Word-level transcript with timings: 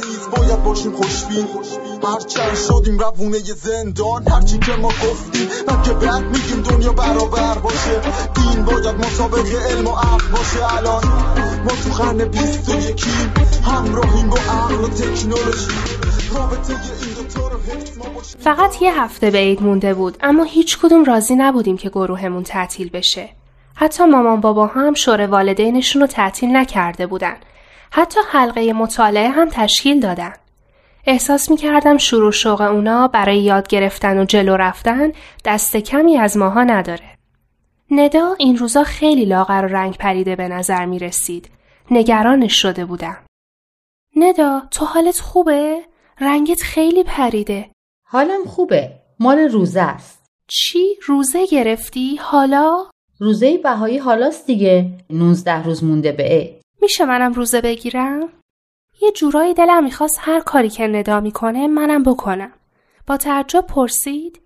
نیز 0.00 0.28
باید 0.36 0.62
باشیم 0.62 0.92
خوشبین. 0.92 1.46
هرچند 2.02 2.54
شدیم 2.68 2.98
روونه 2.98 3.38
زندان 3.38 4.28
هرچی 4.28 4.58
که 4.58 4.72
ما 4.72 4.88
گفتیم 4.88 5.48
که 5.84 5.92
بعد 5.92 6.24
میگیم 6.24 6.62
دنیا 6.62 6.92
برابر 6.92 7.58
باشه. 7.58 8.00
دین 8.34 8.64
باید 8.64 8.96
مسابق 8.96 9.46
علم 9.70 9.86
و 9.86 9.90
عقل 9.90 10.28
باشه. 10.32 10.76
الان 10.76 11.04
ما 11.64 11.70
تو 11.70 12.02
قرن 12.02 12.24
بیست 12.24 12.68
و 12.68 12.74
یکیم 12.74 13.32
همراهیم 13.64 14.30
با 14.30 14.36
عقل 14.36 14.74
و 14.74 14.88
تکنولوژی. 14.88 15.70
فقط 18.38 18.82
یه 18.82 19.02
هفته 19.02 19.30
به 19.30 19.38
عید 19.38 19.62
مونده 19.62 19.94
بود 19.94 20.16
اما 20.20 20.44
هیچ 20.44 20.78
کدوم 20.78 21.04
راضی 21.04 21.36
نبودیم 21.36 21.76
که 21.76 21.88
گروهمون 21.88 22.42
تعطیل 22.42 22.90
بشه. 22.90 23.28
حتی 23.74 24.04
مامان 24.04 24.40
بابا 24.40 24.66
هم 24.66 24.94
شور 24.94 25.20
والدینشون 25.20 26.02
رو 26.02 26.06
تعطیل 26.06 26.56
نکرده 26.56 27.06
بودن. 27.06 27.36
حتی 27.96 28.20
حلقه 28.28 28.72
مطالعه 28.72 29.28
هم 29.28 29.48
تشکیل 29.48 30.00
دادن. 30.00 30.32
احساس 31.06 31.50
می 31.50 31.56
کردم 31.56 31.98
شروع 31.98 32.32
شوق 32.32 32.60
اونا 32.60 33.08
برای 33.08 33.38
یاد 33.38 33.68
گرفتن 33.68 34.18
و 34.18 34.24
جلو 34.24 34.56
رفتن 34.56 35.12
دست 35.44 35.76
کمی 35.76 36.16
از 36.16 36.36
ماها 36.36 36.64
نداره. 36.64 37.18
ندا 37.90 38.34
این 38.38 38.56
روزا 38.56 38.84
خیلی 38.84 39.24
لاغر 39.24 39.64
و 39.64 39.76
رنگ 39.76 39.96
پریده 39.96 40.36
به 40.36 40.48
نظر 40.48 40.84
می 40.84 40.98
رسید. 40.98 41.50
نگرانش 41.90 42.62
شده 42.62 42.84
بودم. 42.84 43.16
ندا 44.16 44.62
تو 44.70 44.84
حالت 44.84 45.20
خوبه؟ 45.20 45.80
رنگت 46.20 46.62
خیلی 46.62 47.02
پریده. 47.02 47.70
حالم 48.06 48.44
خوبه. 48.44 48.92
مال 49.20 49.38
روزه 49.38 49.80
است. 49.80 50.26
چی؟ 50.48 50.96
روزه 51.06 51.46
گرفتی؟ 51.46 52.16
حالا؟ 52.16 52.90
روزه 53.18 53.58
بهایی 53.58 53.98
حالاست 53.98 54.46
دیگه. 54.46 54.90
19 55.10 55.62
روز 55.62 55.84
مونده 55.84 56.12
به 56.12 56.22
عید. 56.22 56.63
میشه 56.84 57.04
منم 57.04 57.32
روزه 57.32 57.60
بگیرم؟ 57.60 58.28
یه 59.02 59.12
جورایی 59.12 59.54
دلم 59.54 59.84
می‌خواست 59.84 60.18
هر 60.20 60.40
کاری 60.40 60.68
که 60.68 60.86
ندا 60.86 61.20
می‌کنه 61.20 61.66
منم 61.66 62.02
بکنم. 62.02 62.52
با 63.06 63.16
تعجب 63.16 63.60
پرسید 63.60 64.40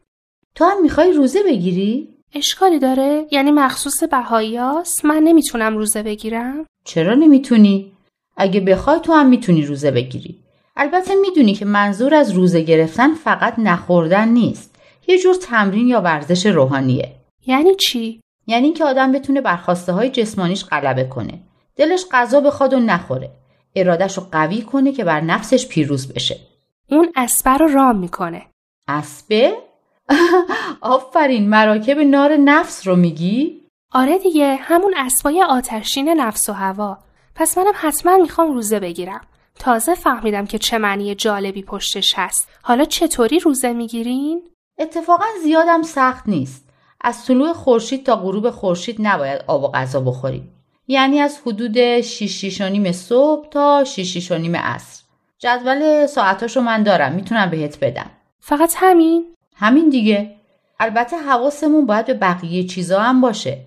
تو 0.54 0.64
هم 0.64 0.82
می‌خوای 0.82 1.12
روزه 1.12 1.42
بگیری؟ 1.42 2.08
اشکالی 2.34 2.78
داره؟ 2.78 3.26
یعنی 3.30 3.50
مخصوص 3.50 4.04
بهاییاست؟ 4.04 5.04
من 5.04 5.22
نمی‌تونم 5.22 5.76
روزه 5.76 6.02
بگیرم؟ 6.02 6.66
چرا 6.84 7.14
نمی‌تونی؟ 7.14 7.92
اگه 8.36 8.60
بخوای 8.60 9.00
تو 9.00 9.12
هم 9.12 9.28
می‌تونی 9.28 9.62
روزه 9.62 9.90
بگیری. 9.90 10.38
البته 10.76 11.14
می‌دونی 11.14 11.54
که 11.54 11.64
منظور 11.64 12.14
از 12.14 12.30
روزه 12.30 12.62
گرفتن 12.62 13.14
فقط 13.14 13.54
نخوردن 13.58 14.28
نیست. 14.28 14.76
یه 15.06 15.18
جور 15.18 15.34
تمرین 15.34 15.88
یا 15.88 16.00
ورزش 16.00 16.46
روحانیه. 16.46 17.14
یعنی 17.46 17.74
چی؟ 17.74 18.20
یعنی 18.46 18.72
که 18.72 18.84
آدم 18.84 19.12
بتونه 19.12 19.40
بر 19.40 19.56
خواسته 19.56 19.92
های 19.92 20.10
جسمانیش 20.10 20.64
غلبه 20.64 21.04
کنه. 21.04 21.38
دلش 21.78 22.04
غذا 22.12 22.40
بخواد 22.40 22.74
و 22.74 22.80
نخوره. 22.80 23.30
ارادش 23.76 24.18
رو 24.18 24.24
قوی 24.32 24.62
کنه 24.62 24.92
که 24.92 25.04
بر 25.04 25.20
نفسش 25.20 25.68
پیروز 25.68 26.12
بشه. 26.12 26.36
اون 26.90 27.12
اسبه 27.16 27.50
رو 27.50 27.66
رام 27.66 27.98
می‌کنه. 27.98 28.46
اسبه؟ 28.88 29.56
آفرین 30.80 31.48
مراکب 31.48 31.98
نار 31.98 32.36
نفس 32.36 32.86
رو 32.86 32.96
میگی؟ 32.96 33.62
آره 33.92 34.18
دیگه 34.18 34.54
همون 34.54 34.94
اسبای 34.96 35.42
آتشین 35.42 36.08
نفس 36.08 36.48
و 36.48 36.52
هوا. 36.52 36.98
پس 37.34 37.58
منم 37.58 37.72
حتما 37.74 38.16
می‌خوام 38.16 38.52
روزه 38.52 38.80
بگیرم. 38.80 39.20
تازه 39.58 39.94
فهمیدم 39.94 40.46
که 40.46 40.58
چه 40.58 40.78
معنی 40.78 41.14
جالبی 41.14 41.62
پشتش 41.62 42.14
هست. 42.16 42.48
حالا 42.62 42.84
چطوری 42.84 43.38
روزه 43.38 43.72
می‌گیرین؟ 43.72 44.42
اتفاقا 44.78 45.24
زیادم 45.42 45.82
سخت 45.82 46.28
نیست. 46.28 46.68
از 47.00 47.24
طلوع 47.24 47.52
خورشید 47.52 48.06
تا 48.06 48.16
غروب 48.16 48.50
خورشید 48.50 48.96
نباید 49.00 49.44
آب 49.46 49.62
و 49.64 49.68
غذا 49.68 50.00
بخوریم. 50.00 50.57
یعنی 50.88 51.20
از 51.20 51.38
حدود 51.46 52.00
6 52.00 52.60
و 52.60 52.68
نیم 52.68 52.92
صبح 52.92 53.48
تا 53.48 53.84
6 53.84 54.32
و 54.32 54.38
نیم 54.38 54.56
عصر. 54.56 55.02
جدول 55.38 56.06
ساعتاشو 56.06 56.60
من 56.60 56.82
دارم 56.82 57.12
می‌تونم 57.12 57.50
بهت 57.50 57.78
بدم. 57.80 58.10
فقط 58.40 58.74
همین؟ 58.76 59.24
همین 59.54 59.88
دیگه. 59.88 60.34
البته 60.80 61.16
حواسمون 61.16 61.86
باید 61.86 62.06
به 62.06 62.14
بقیه 62.14 62.64
چیزا 62.64 63.00
هم 63.00 63.20
باشه. 63.20 63.58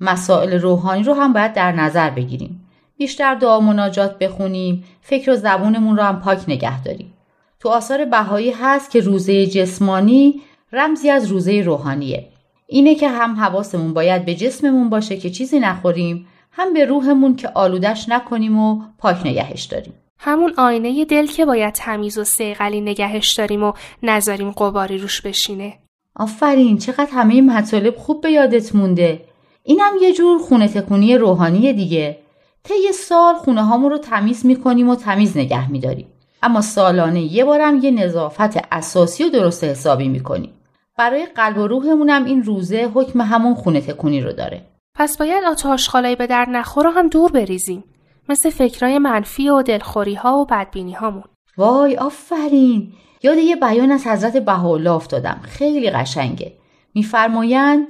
مسائل 0.00 0.60
روحانی 0.60 1.02
رو 1.02 1.14
هم 1.14 1.32
باید 1.32 1.52
در 1.52 1.72
نظر 1.72 2.10
بگیریم. 2.10 2.68
بیشتر 2.98 3.34
دعا 3.34 3.60
مناجات 3.60 4.18
بخونیم، 4.18 4.84
فکر 5.00 5.30
و 5.30 5.36
زبونمون 5.36 5.96
رو 5.96 6.02
هم 6.02 6.20
پاک 6.20 6.44
نگه 6.48 6.82
داریم. 6.82 7.14
تو 7.60 7.68
آثار 7.68 8.04
بهایی 8.04 8.50
هست 8.50 8.90
که 8.90 9.00
روزه 9.00 9.46
جسمانی 9.46 10.40
رمزی 10.72 11.10
از 11.10 11.26
روزه 11.26 11.60
روحانیه. 11.60 12.28
اینه 12.66 12.94
که 12.94 13.08
هم 13.08 13.36
حواسمون 13.36 13.94
باید 13.94 14.24
به 14.24 14.34
جسممون 14.34 14.90
باشه 14.90 15.16
که 15.16 15.30
چیزی 15.30 15.60
نخوریم 15.60 16.26
هم 16.58 16.72
به 16.72 16.84
روحمون 16.84 17.36
که 17.36 17.48
آلودش 17.54 18.08
نکنیم 18.08 18.58
و 18.58 18.82
پاک 18.98 19.26
نگهش 19.26 19.64
داریم. 19.64 19.92
همون 20.18 20.54
آینه 20.56 21.04
دل 21.04 21.26
که 21.26 21.46
باید 21.46 21.74
تمیز 21.74 22.18
و 22.18 22.24
سیغلی 22.24 22.80
نگهش 22.80 23.32
داریم 23.32 23.62
و 23.64 23.72
نذاریم 24.02 24.50
قباری 24.50 24.98
روش 24.98 25.20
بشینه. 25.20 25.78
آفرین 26.16 26.78
چقدر 26.78 27.08
همه 27.12 27.40
مطالب 27.40 27.96
خوب 27.96 28.20
به 28.20 28.30
یادت 28.30 28.74
مونده. 28.74 29.24
اینم 29.62 29.92
یه 30.02 30.12
جور 30.12 30.38
خونه 30.38 30.68
تکونی 30.68 31.16
روحانی 31.16 31.72
دیگه. 31.72 32.18
طی 32.64 32.92
سال 32.92 33.34
خونه 33.34 33.62
هامون 33.62 33.90
رو 33.90 33.98
تمیز 33.98 34.46
می‌کنیم 34.46 34.88
و 34.88 34.96
تمیز 34.96 35.36
نگه 35.36 35.70
میداریم. 35.70 36.06
اما 36.42 36.60
سالانه 36.60 37.20
یه 37.20 37.44
بارم 37.44 37.78
یه 37.78 37.90
نظافت 37.90 38.56
اساسی 38.72 39.24
و 39.24 39.28
درست 39.28 39.64
حسابی 39.64 40.08
می‌کنیم. 40.08 40.52
برای 40.98 41.26
قلب 41.26 41.58
و 41.58 41.66
روحمونم 41.66 42.24
این 42.24 42.42
روزه 42.42 42.90
حکم 42.94 43.20
همون 43.20 43.54
خونه 43.54 43.80
تکونی 43.80 44.20
رو 44.20 44.32
داره. 44.32 44.62
پس 44.98 45.18
باید 45.18 45.44
آتاشخالایی 45.44 46.16
به 46.16 46.26
در 46.26 46.46
نخور 46.50 46.84
رو 46.84 46.90
هم 46.90 47.08
دور 47.08 47.32
بریزیم. 47.32 47.84
مثل 48.28 48.50
فکرای 48.50 48.98
منفی 48.98 49.48
و 49.48 49.62
دلخوری 49.62 50.14
ها 50.14 50.38
و 50.38 50.46
بدبینی 50.46 50.92
هامون. 50.92 51.24
وای 51.56 51.96
آفرین! 51.96 52.92
یاد 53.22 53.38
یه 53.38 53.56
بیان 53.56 53.92
از 53.92 54.06
حضرت 54.06 54.36
بهاءالله 54.36 54.90
افتادم. 54.90 55.40
خیلی 55.42 55.90
قشنگه. 55.90 56.52
میفرمایند 56.94 57.86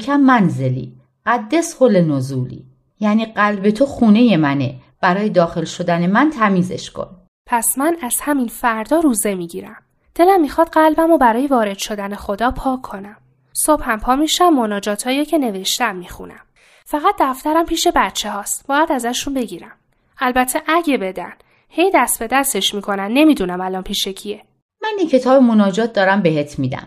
کم 0.00 0.20
منزلی 0.20 0.92
قدس 1.26 1.76
خل 1.78 2.00
نزولی. 2.00 2.64
یعنی 3.00 3.24
قلب 3.26 3.70
تو 3.70 3.86
خونه 3.86 4.36
منه. 4.36 4.74
برای 5.00 5.28
داخل 5.28 5.64
شدن 5.64 6.06
من 6.06 6.30
تمیزش 6.30 6.90
کن. 6.90 7.06
پس 7.46 7.78
من 7.78 7.96
از 8.02 8.14
همین 8.22 8.48
فردا 8.48 8.98
روزه 8.98 9.34
می‌گیرم. 9.34 9.82
دلم 10.14 10.40
می‌خواد 10.40 10.68
قلبم 10.68 11.08
رو 11.08 11.18
برای 11.18 11.46
وارد 11.46 11.78
شدن 11.78 12.14
خدا 12.14 12.50
پاک 12.50 12.82
کنم. 12.82 13.16
صبح 13.52 13.90
هم 13.90 14.00
پا 14.00 14.16
میشم 14.16 14.48
مناجاتایی 14.48 15.24
که 15.24 15.38
نوشتم 15.38 15.96
می‌خونم. 15.96 16.40
فقط 16.84 17.14
دفترم 17.20 17.66
پیش 17.66 17.88
بچه 17.94 18.30
هاست. 18.30 18.66
باید 18.66 18.92
ازشون 18.92 19.34
بگیرم. 19.34 19.72
البته 20.18 20.62
اگه 20.66 20.98
بدن. 20.98 21.32
هی 21.68 21.90
دست 21.94 22.18
به 22.18 22.26
دستش 22.26 22.74
می‌کنن. 22.74 23.10
نمی‌دونم 23.12 23.60
الان 23.60 23.82
پیش 23.82 24.08
کیه. 24.08 24.42
من 24.82 24.90
یه 25.00 25.06
کتاب 25.06 25.42
مناجات 25.42 25.92
دارم 25.92 26.22
بهت 26.22 26.58
میدم. 26.58 26.86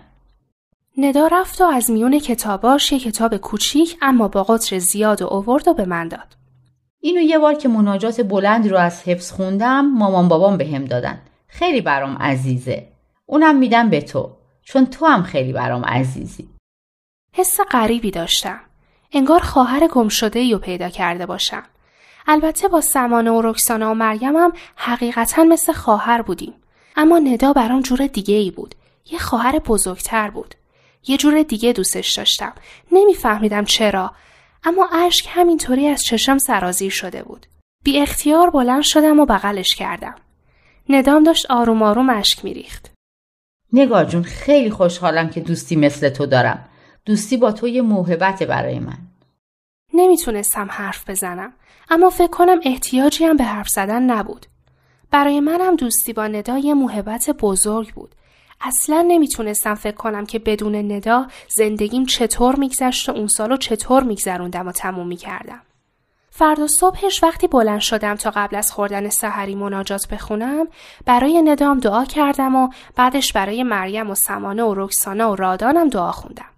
ندا 0.98 1.28
رفت 1.28 1.62
و 1.62 1.64
از 1.64 1.92
میون 1.92 2.20
کتاباش 2.20 2.92
یه 2.92 3.00
کتاب 3.00 3.38
کوچیک 3.38 3.98
اما 4.02 4.28
با 4.28 4.44
قطر 4.44 4.80
زیاد 4.80 5.22
و 5.22 5.34
اوورد 5.34 5.68
و 5.68 5.74
به 5.74 5.86
من 5.86 6.08
داد. 6.08 6.36
اینو 7.00 7.22
یه 7.22 7.40
بار 7.40 7.54
که 7.54 7.68
مناجات 7.68 8.22
بلند 8.22 8.68
رو 8.68 8.78
از 8.78 9.04
حفظ 9.04 9.32
خوندم 9.32 9.86
مامان 9.86 10.28
بابام 10.28 10.58
بهم 10.58 10.82
به 10.82 10.88
دادن. 10.88 11.22
خیلی 11.48 11.82
برام 11.82 12.18
عزیزه. 12.18 12.88
اونم 13.26 13.58
میدم 13.58 13.90
به 13.90 14.02
تو. 14.02 14.30
چون 14.64 14.86
تو 14.86 15.06
هم 15.06 15.24
خیلی 15.24 15.54
برام 15.54 15.86
عزیزی. 15.86 16.50
حس 17.38 17.60
غریبی 17.72 18.12
داشتم. 18.12 18.60
انگار 19.14 19.40
خواهر 19.40 19.88
گم 19.88 20.08
شده 20.08 20.52
رو 20.52 20.58
پیدا 20.58 20.90
کرده 20.90 21.26
باشم. 21.26 21.64
البته 22.28 22.68
با 22.68 22.82
سمانه 22.82 23.32
و 23.32 23.42
رکسانه 23.42 23.86
و 23.86 23.94
مریم 23.94 24.36
هم 24.36 24.54
حقیقتا 24.76 25.44
مثل 25.44 25.74
خواهر 25.74 26.22
بودیم. 26.22 26.54
اما 26.96 27.20
ندا 27.20 27.54
برام 27.54 27.82
جور 27.82 28.08
دیگه 28.08 28.36
ای 28.36 28.52
بود. 28.52 28.76
یه 29.12 29.20
خواهر 29.20 29.60
بزرگتر 29.60 30.30
بود. 30.30 30.56
یه 31.08 31.18
جور 31.18 31.42
دیگه 31.44 31.74
دوستش 31.74 32.14
داشتم. 32.18 32.54
نمیفهمیدم 32.92 33.66
چرا. 33.66 34.12
اما 34.64 34.90
اشک 34.94 35.26
همینطوری 35.30 35.88
از 35.88 36.04
چشم 36.04 36.38
سرازیر 36.38 36.92
شده 36.92 37.24
بود. 37.24 37.46
بی 37.84 38.00
اختیار 38.00 38.50
بلند 38.50 38.84
شدم 38.84 39.20
و 39.20 39.26
بغلش 39.26 39.76
کردم. 39.76 40.16
ندام 40.90 41.24
داشت 41.24 41.46
آروم 41.50 41.84
آروم 41.84 42.10
اشک 42.10 42.46
میریخت. 42.46 42.92
نگار 43.74 44.06
جون 44.06 44.24
خیلی 44.24 44.70
خوشحالم 44.70 45.30
که 45.30 45.40
دوستی 45.40 45.76
مثل 45.76 46.10
تو 46.10 46.26
دارم. 46.26 46.70
دوستی 47.06 47.38
با 47.38 47.52
تو 47.52 47.68
یه 47.68 47.82
موهبت 47.82 48.44
برای 48.44 48.80
من 48.80 48.98
نمی‌تونستم 49.94 50.68
حرف 50.72 51.10
بزنم 51.10 51.54
اما 51.90 52.10
فکر 52.10 52.28
کنم 52.32 52.60
احتیاجی 52.64 53.26
هم 53.26 53.38
به 53.38 53.44
حرف 53.44 53.70
زدن 53.70 54.04
نبود 54.04 54.46
برای 55.12 55.40
منم 55.40 55.76
دوستی 55.76 56.14
با 56.14 56.28
ندا 56.28 56.58
یه 56.58 56.74
محبت 56.74 57.30
بزرگ 57.30 57.94
بود. 57.94 58.16
اصلا 58.62 59.06
نمی‌تونستم 59.08 59.76
فکر 59.76 59.96
کنم 59.96 60.26
که 60.26 60.40
بدون 60.40 60.92
ندا 60.92 61.28
زندگیم 61.58 62.06
چطور 62.06 62.56
میگذشت 62.56 63.10
و 63.10 63.12
اون 63.12 63.28
سالو 63.28 63.58
چطور 63.58 64.04
میگذروندم 64.04 64.68
و 64.68 64.72
تموم 64.72 65.08
می‌کردم. 65.08 65.62
فردا 66.30 66.68
صبحش 66.68 67.24
وقتی 67.24 67.48
بلند 67.48 67.80
شدم 67.80 68.16
تا 68.16 68.32
قبل 68.36 68.56
از 68.56 68.72
خوردن 68.72 69.10
سحری 69.10 69.56
مناجات 69.56 70.08
بخونم 70.08 70.68
برای 71.06 71.42
ندام 71.42 71.80
دعا 71.80 72.06
کردم 72.06 72.56
و 72.56 72.70
بعدش 72.96 73.34
برای 73.34 73.64
مریم 73.64 74.10
و 74.10 74.16
سمانه 74.16 74.64
و 74.64 74.74
رکسانه 74.78 75.26
و 75.26 75.36
رادانم 75.36 75.90
دعا 75.90 76.12
خوندم. 76.12 76.55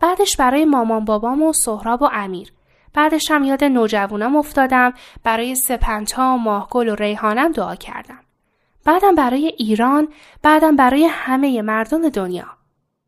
بعدش 0.00 0.36
برای 0.36 0.64
مامان 0.64 1.04
بابام 1.04 1.42
و 1.42 1.52
سهراب 1.52 2.02
و 2.02 2.08
امیر. 2.12 2.52
بعدش 2.94 3.30
هم 3.30 3.44
یاد 3.44 3.64
نوجوانم 3.64 4.36
افتادم 4.36 4.92
برای 5.24 5.54
سپنتا 5.54 6.34
و 6.34 6.36
ماهگل 6.36 6.88
و 6.88 6.94
ریحانم 6.94 7.52
دعا 7.52 7.74
کردم. 7.74 8.20
بعدم 8.84 9.14
برای 9.14 9.54
ایران، 9.58 10.08
بعدم 10.42 10.76
برای 10.76 11.04
همه 11.04 11.62
مردم 11.62 12.08
دنیا. 12.08 12.46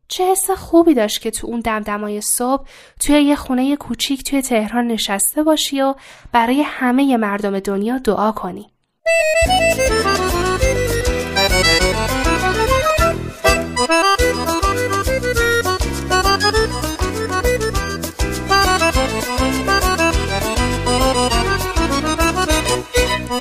چه 0.07 0.31
حس 0.31 0.51
خوبی 0.51 0.93
داشت 0.93 1.21
که 1.21 1.31
تو 1.31 1.47
اون 1.47 1.59
دمدمای 1.59 2.21
صبح 2.21 2.67
توی 2.99 3.21
یه 3.21 3.35
خونه 3.35 3.75
کوچیک 3.75 4.23
توی 4.23 4.41
تهران 4.41 4.87
نشسته 4.87 5.43
باشی 5.43 5.81
و 5.81 5.95
برای 6.31 6.61
همه 6.61 7.17
مردم 7.17 7.59
دنیا 7.59 7.97
دعا 7.97 8.31
کنی. 8.31 8.71
سال 23.31 23.39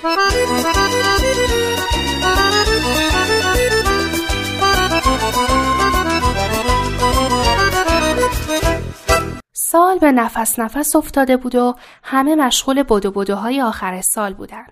به 9.99 10.13
نفس 10.13 10.59
نفس 10.59 10.97
افتاده 10.97 11.37
بود 11.37 11.55
و 11.55 11.75
همه 12.03 12.35
مشغول 12.35 12.83
بدو 12.83 13.11
بدوهای 13.11 13.63
آخر 13.63 14.01
سال 14.01 14.35
بودن. 14.35 14.67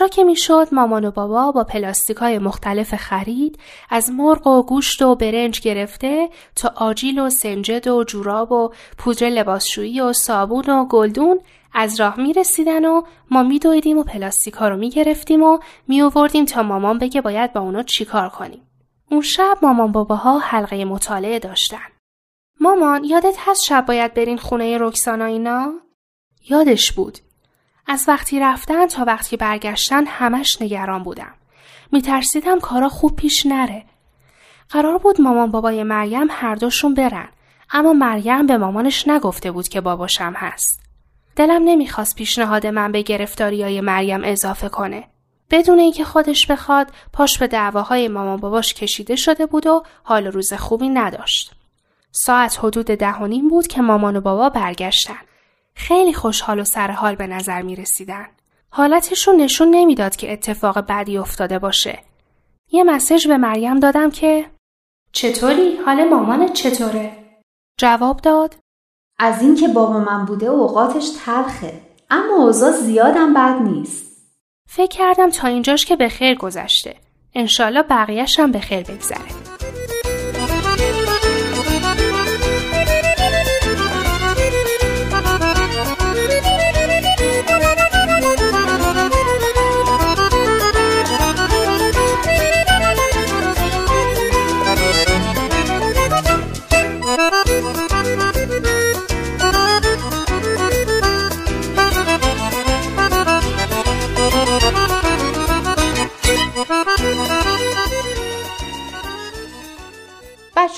را 0.00 0.08
که 0.08 0.24
می‌شد 0.24 0.68
مامان 0.72 1.04
و 1.04 1.10
بابا 1.10 1.52
با 1.52 1.64
پلاستیک 1.64 2.16
های 2.16 2.38
مختلف 2.38 2.94
خرید 2.94 3.58
از 3.90 4.10
مرغ 4.10 4.46
و 4.46 4.62
گوشت 4.62 5.02
و 5.02 5.14
برنج 5.14 5.60
گرفته 5.60 6.28
تا 6.56 6.72
آجیل 6.76 7.18
و 7.18 7.30
سنجد 7.30 7.88
و 7.88 8.04
جوراب 8.04 8.52
و 8.52 8.72
پودر 8.98 9.26
لباسشویی 9.26 10.00
و 10.00 10.12
صابون 10.12 10.64
و 10.70 10.84
گلدون 10.84 11.40
از 11.72 12.00
راه 12.00 12.20
می 12.20 12.32
رسیدن 12.32 12.84
و 12.84 13.02
ما 13.30 13.42
می 13.42 13.58
دویدیم 13.58 13.98
و 13.98 14.02
پلاستیک 14.02 14.54
ها 14.54 14.68
رو 14.68 14.76
می 14.76 14.90
گرفتیم 14.90 15.42
و 15.42 15.58
می 15.88 16.02
آوردیم 16.02 16.44
تا 16.44 16.62
مامان 16.62 16.98
بگه 16.98 17.20
باید 17.20 17.52
با 17.52 17.60
اونا 17.60 17.82
چیکار 17.82 18.28
کنیم. 18.28 18.62
اون 19.10 19.20
شب 19.20 19.58
مامان 19.62 19.92
باباها 19.92 20.38
حلقه 20.38 20.84
مطالعه 20.84 21.38
داشتن. 21.38 21.88
مامان 22.60 23.04
یادت 23.04 23.36
هست 23.38 23.62
شب 23.64 23.86
باید 23.86 24.14
برین 24.14 24.38
خونه 24.38 24.78
رکسانا 24.80 25.24
اینا؟ 25.24 25.72
یادش 26.48 26.92
بود. 26.92 27.18
از 27.86 28.04
وقتی 28.08 28.40
رفتن 28.40 28.86
تا 28.86 29.04
وقتی 29.04 29.36
برگشتن 29.36 30.04
همش 30.06 30.62
نگران 30.62 31.02
بودم. 31.02 31.34
میترسیدم 31.92 32.60
کارا 32.60 32.88
خوب 32.88 33.16
پیش 33.16 33.46
نره. 33.46 33.84
قرار 34.68 34.98
بود 34.98 35.20
مامان 35.20 35.50
بابای 35.50 35.82
مریم 35.82 36.26
هر 36.30 36.54
دوشون 36.54 36.94
برن. 36.94 37.28
اما 37.70 37.92
مریم 37.92 38.46
به 38.46 38.58
مامانش 38.58 39.08
نگفته 39.08 39.50
بود 39.50 39.68
که 39.68 39.80
باباشم 39.80 40.32
هست. 40.36 40.79
دلم 41.40 41.62
نمی‌خواست 41.64 42.14
پیشنهاد 42.16 42.66
من 42.66 42.92
به 42.92 43.02
گرفتاری 43.02 43.62
های 43.62 43.80
مریم 43.80 44.20
اضافه 44.24 44.68
کنه. 44.68 45.04
بدون 45.50 45.78
اینکه 45.78 46.04
خودش 46.04 46.46
بخواد 46.46 46.90
پاش 47.12 47.38
به 47.38 47.46
دعواهای 47.46 48.08
مامان 48.08 48.36
باباش 48.36 48.74
کشیده 48.74 49.16
شده 49.16 49.46
بود 49.46 49.66
و 49.66 49.82
حال 50.02 50.26
روز 50.26 50.52
خوبی 50.52 50.88
نداشت. 50.88 51.52
ساعت 52.10 52.58
حدود 52.58 52.86
ده 52.86 53.14
و 53.14 53.26
نیم 53.26 53.48
بود 53.48 53.66
که 53.66 53.82
مامان 53.82 54.16
و 54.16 54.20
بابا 54.20 54.48
برگشتن. 54.48 55.18
خیلی 55.74 56.12
خوشحال 56.12 56.60
و 56.60 56.64
سرحال 56.64 57.14
به 57.14 57.26
نظر 57.26 57.62
می 57.62 57.76
رسیدن. 57.76 58.26
حالتشون 58.70 59.36
نشون 59.36 59.68
نمی‌داد 59.70 60.16
که 60.16 60.32
اتفاق 60.32 60.78
بدی 60.78 61.18
افتاده 61.18 61.58
باشه. 61.58 61.98
یه 62.72 62.84
مسج 62.84 63.28
به 63.28 63.36
مریم 63.36 63.80
دادم 63.80 64.10
که 64.10 64.46
چطوری؟ 65.12 65.76
حال 65.86 66.08
مامانت 66.08 66.52
چطوره؟ 66.52 67.12
جواب 67.78 68.20
داد 68.20 68.56
از 69.22 69.42
اینکه 69.42 69.68
بابا 69.68 69.98
من 69.98 70.24
بوده 70.24 70.46
اوقاتش 70.46 71.08
تلخه 71.24 71.80
اما 72.10 72.34
اوضاع 72.36 72.72
زیادم 72.72 73.34
بد 73.34 73.62
نیست. 73.62 74.04
فکر 74.68 74.98
کردم 74.98 75.30
تا 75.30 75.48
اینجاش 75.48 75.84
که 75.84 75.96
به 75.96 76.08
خیر 76.08 76.34
گذشته. 76.34 76.94
انشالله 77.34 77.82
بقیهش 77.82 78.38
هم 78.38 78.52
به 78.52 78.60
خیر 78.60 78.82
بگذره. 78.82 79.59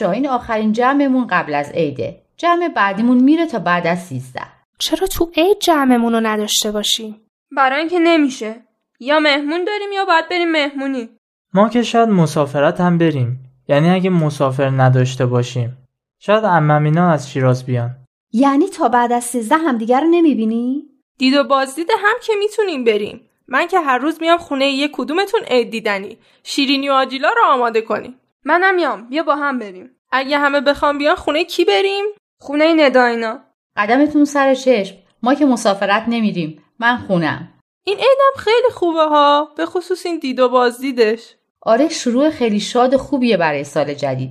بچه 0.02 0.10
این 0.10 0.28
آخرین 0.28 0.72
جمعمون 0.72 1.26
قبل 1.26 1.54
از 1.54 1.70
عیده. 1.72 2.22
جمع 2.36 2.68
بعدیمون 2.68 3.18
میره 3.18 3.46
تا 3.46 3.58
بعد 3.58 3.86
از 3.86 3.98
سیزده. 3.98 4.46
چرا 4.78 5.06
تو 5.06 5.30
عید 5.36 5.58
جمعمون 5.58 6.12
رو 6.12 6.20
نداشته 6.20 6.70
باشیم؟ 6.70 7.20
برای 7.56 7.80
اینکه 7.80 7.98
نمیشه. 7.98 8.54
یا 9.00 9.20
مهمون 9.20 9.64
داریم 9.64 9.92
یا 9.94 10.04
باید 10.04 10.28
بریم 10.28 10.52
مهمونی. 10.52 11.08
ما 11.54 11.68
که 11.68 11.82
شاید 11.82 12.08
مسافرت 12.08 12.80
هم 12.80 12.98
بریم. 12.98 13.38
یعنی 13.68 13.90
اگه 13.90 14.10
مسافر 14.10 14.70
نداشته 14.70 15.26
باشیم. 15.26 15.78
شاید 16.18 16.44
عمم 16.44 16.98
از 16.98 17.30
شیراز 17.30 17.66
بیان. 17.66 17.90
یعنی 18.32 18.68
تا 18.68 18.88
بعد 18.88 19.12
از 19.12 19.24
سیزده 19.24 19.56
همدیگه 19.56 20.00
رو 20.00 20.06
نمی‌بینی؟ 20.10 20.82
دید 21.18 21.34
و 21.34 21.44
بازدید 21.44 21.90
هم 21.90 22.14
که 22.22 22.32
می‌تونیم 22.38 22.84
بریم. 22.84 23.20
من 23.48 23.66
که 23.66 23.80
هر 23.80 23.98
روز 23.98 24.20
میام 24.20 24.38
خونه 24.38 24.66
یه 24.66 24.88
کدومتون 24.92 25.40
عید 25.40 25.70
دیدنی. 25.70 26.16
شیرینی 26.42 26.88
و 26.88 26.92
آجیلا 26.92 27.28
رو 27.28 27.42
آماده 27.52 27.80
کنیم. 27.80 28.14
منم 28.44 28.74
میام. 28.74 29.08
بیا 29.08 29.22
با 29.22 29.36
هم 29.36 29.58
بریم. 29.58 29.90
اگه 30.12 30.38
همه 30.38 30.60
بخوام 30.60 30.98
بیان 30.98 31.16
خونه 31.16 31.44
کی 31.44 31.64
بریم؟ 31.64 32.04
خونه 32.40 32.74
نداینا 32.74 33.38
قدمتون 33.76 34.24
سر 34.24 34.54
چشم. 34.54 34.96
ما 35.22 35.34
که 35.34 35.46
مسافرت 35.46 36.04
نمیریم. 36.08 36.62
من 36.78 36.96
خونم. 36.96 37.48
این 37.84 37.96
عیدم 37.96 38.38
خیلی 38.38 38.70
خوبه 38.72 39.04
ها. 39.04 39.48
به 39.56 39.66
خصوص 39.66 40.06
این 40.06 40.18
دید 40.18 40.40
و 40.40 40.48
بازدیدش. 40.48 41.34
آره 41.60 41.88
شروع 41.88 42.30
خیلی 42.30 42.60
شاد 42.60 42.96
خوبیه 42.96 43.36
برای 43.36 43.64
سال 43.64 43.94
جدید. 43.94 44.30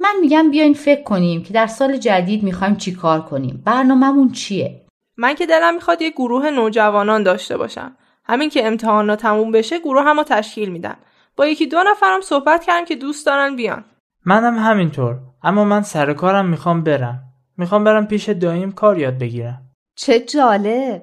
من 0.00 0.14
میگم 0.20 0.50
بیاین 0.50 0.74
فکر 0.74 1.02
کنیم 1.02 1.42
که 1.42 1.52
در 1.52 1.66
سال 1.66 1.96
جدید 1.96 2.42
می‌خوایم 2.42 2.76
چی 2.76 2.92
کار 2.92 3.20
کنیم. 3.20 3.62
برنامهمون 3.66 4.32
چیه؟ 4.32 4.80
من 5.16 5.34
که 5.34 5.46
دلم 5.46 5.74
می‌خواد 5.74 6.02
یه 6.02 6.10
گروه 6.10 6.50
نوجوانان 6.50 7.22
داشته 7.22 7.56
باشم. 7.56 7.96
همین 8.24 8.50
که 8.50 8.66
امتحانا 8.66 9.16
تموم 9.16 9.52
بشه 9.52 9.78
گروه 9.78 10.02
هم 10.02 10.22
تشکیل 10.22 10.68
میدم 10.68 10.96
با 11.36 11.46
یکی 11.46 11.66
دو 11.66 11.82
نفرم 11.82 12.20
صحبت 12.20 12.64
کردم 12.64 12.84
که 12.84 12.96
دوست 12.96 13.26
دارن 13.26 13.56
بیان. 13.56 13.84
منم 14.24 14.58
همینطور 14.58 15.18
اما 15.42 15.64
من 15.64 15.82
سر 15.82 16.12
کارم 16.12 16.48
می‌خوام 16.48 16.82
برم. 16.82 17.22
می‌خوام 17.56 17.84
برم 17.84 18.06
پیش 18.06 18.28
دایم 18.28 18.72
کار 18.72 18.98
یاد 18.98 19.18
بگیرم. 19.18 19.62
چه 19.96 20.20
جالب. 20.20 21.02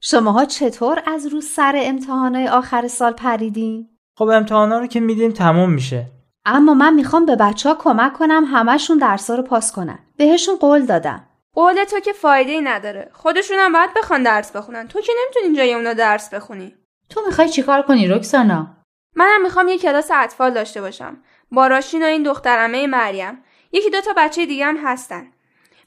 شماها 0.00 0.44
چطور 0.44 1.02
از 1.06 1.26
رو 1.26 1.40
سر 1.40 1.72
امتحانای 1.76 2.48
آخر 2.48 2.88
سال 2.88 3.12
پریدین؟ 3.12 3.88
خب 4.18 4.28
امتحانا 4.28 4.78
رو 4.78 4.86
که 4.86 5.00
میدیم 5.00 5.32
تموم 5.32 5.70
میشه. 5.70 6.06
اما 6.44 6.74
من 6.74 6.94
می‌خوام 6.94 7.26
به 7.26 7.36
بچه 7.36 7.68
ها 7.68 7.74
کمک 7.74 8.12
کنم 8.12 8.44
همشون 8.44 8.98
درسا 8.98 9.34
رو 9.34 9.42
پاس 9.42 9.72
کنن. 9.72 9.98
بهشون 10.16 10.56
قول 10.56 10.86
دادم. 10.86 11.26
قول 11.54 11.84
تو 11.84 12.00
که 12.00 12.12
فایده 12.12 12.52
ای 12.52 12.60
نداره. 12.60 13.10
خودشونم 13.12 13.72
باید 13.72 13.90
بخوان 13.96 14.22
درس 14.22 14.56
بخونن. 14.56 14.88
تو 14.88 15.00
که 15.00 15.12
نمی‌تونی 15.22 15.56
جای 15.56 15.74
اونا 15.74 15.92
درس 15.92 16.34
بخونی. 16.34 16.74
تو 17.08 17.20
می‌خوای 17.26 17.48
چیکار 17.48 17.82
کنی 17.82 18.06
رکسانا؟ 18.06 18.76
منم 19.14 19.42
می‌خوام 19.42 19.68
یه 19.68 19.78
کلاس 19.78 20.10
اطفال 20.14 20.54
داشته 20.54 20.80
باشم. 20.80 21.22
با 21.52 21.66
راشین 21.66 22.02
و 22.02 22.06
این 22.06 22.22
دخترمه 22.22 22.86
مریم. 22.86 23.44
یکی 23.72 23.90
دو 23.90 24.00
تا 24.00 24.14
بچه 24.16 24.46
دیگه 24.46 24.64
هم 24.66 24.78
هستن. 24.84 25.26